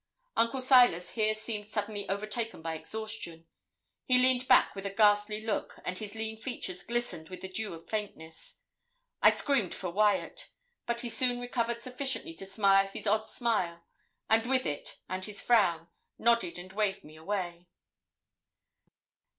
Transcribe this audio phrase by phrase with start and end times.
[0.35, 3.45] Uncle Silas here seemed suddenly overtaken by exhaustion.
[4.03, 7.75] He leaned back with a ghastly look, and his lean features glistened with the dew
[7.75, 8.61] of faintness.
[9.21, 10.49] I screamed for Wyat.
[10.87, 13.83] But he soon recovered sufficiently to smile his odd smile,
[14.27, 15.87] and with it and his frown,
[16.17, 17.67] nodded and waved me away.